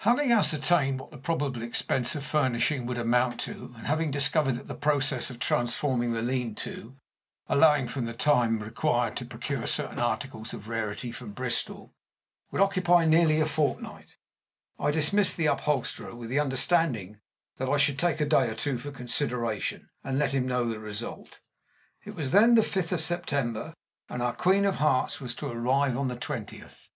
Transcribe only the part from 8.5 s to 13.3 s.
required to procure certain articles of rarity from Bristol) would occupy